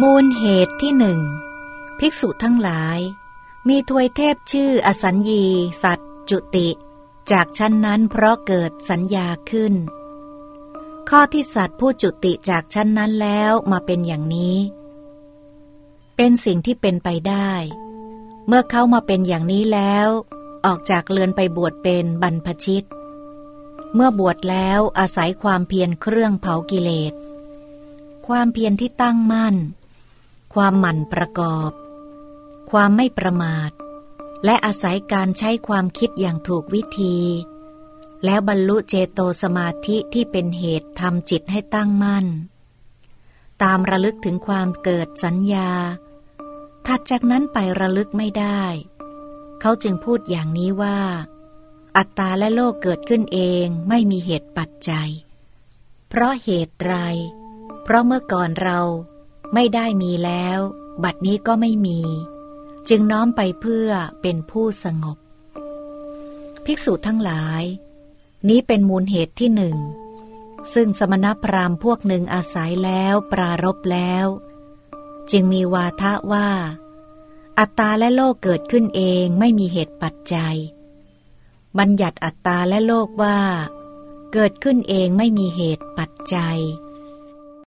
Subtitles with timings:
[0.00, 1.20] มูลเหตุที่หนึ่ง
[1.98, 2.98] ภิกษุทั้งหลาย
[3.68, 5.44] มีทวยเทพชื่ออสัญญี
[5.82, 5.98] สัต
[6.30, 6.68] จุติ
[7.30, 9.74] จากชั้นนั้นเพราะเกิดสัญญาขึ้น
[11.08, 14.58] ข้อที่สัตว์ผู้จุติจากชั้นนั้นแล้วมาเป็นอย่างนี้
[16.16, 17.52] เป็นสิ่งที่เป็นไปได้
[18.46, 20.08] เมื่อเขามาเป็นอย่างนี้แล้ว
[20.66, 22.86] ออกจากเรือนไปบวชเป็นบรรพชิต
[23.94, 27.14] เมื่อบวชแล้วอาศัยความเพียรเครื่องเผากิเลส
[28.26, 29.56] ความเพียรที่ตั้งมั่น
[30.54, 31.70] ความหมั่นประกอบ
[32.70, 33.70] ความไม่ประมาท
[34.44, 37.16] และอาศัยการใช้ความคิดอย่างถูกวิธี
[38.24, 42.26] แล้วบรรลุเจโตสมาธิที่เป็นเหตุทำจิตให้ตั้งมั่น
[43.62, 45.70] ตามระลึกถึงความเกิดสัญญา
[46.86, 48.62] ถัดจากนั้นไประลึกไม่ได้
[49.60, 50.98] เขาจึงพูดอย่างนี้ว่า
[51.96, 55.10] อัตตาและโลกเกิดขึ้นเองไม่มีเหตุปัจจัย
[56.08, 56.94] เพราะเหตุไร
[57.82, 58.80] เพราะเมื่อก่อนเรา
[59.54, 60.58] ไม่ได้มีแล้ว
[61.04, 62.00] บัดนี้ก็ไม่มี
[62.88, 63.90] จึงน้อมไปเพื่อ
[64.22, 65.18] เป็นผู้สงบ
[66.64, 67.62] ภิกษุทั้งหลาย
[68.48, 69.76] นี้เป็นมูลเหตุที่หนึ่ง
[70.74, 74.26] ซึ่งสมณพราหมณ์พวกหนึ่งอาศัยแล้วปรารบแล้ว
[75.30, 76.48] จึงมีวาทะว่า
[77.58, 80.56] อัตตาและโลกเกิดขึ้นเองไม่มีเหตุปัจจัย
[81.78, 83.38] บัญญัติอัตตาและโลกว่า
[84.32, 86.58] เกิดขึ้นเองไม่มีเหตุปัจจัย